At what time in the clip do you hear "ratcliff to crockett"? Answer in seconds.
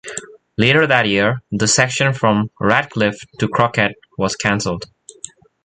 2.59-3.97